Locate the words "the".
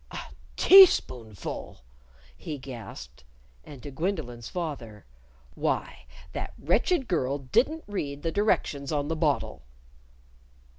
8.23-8.31, 9.09-9.15